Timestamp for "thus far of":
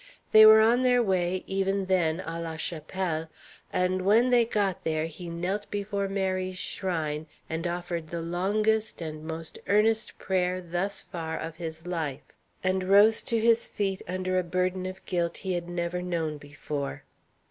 10.59-11.57